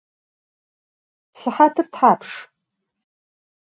[1.39, 2.31] Sıhatır txapş?